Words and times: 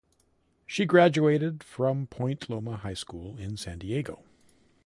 She 0.65 0.87
graduated 0.87 1.63
from 1.63 2.07
Point 2.07 2.49
Loma 2.49 2.77
High 2.77 2.95
School 2.95 3.37
in 3.37 3.55
San 3.55 3.77
Diego. 3.77 4.23